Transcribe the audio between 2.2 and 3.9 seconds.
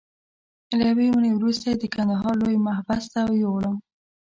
لوی محبس ته یووړم.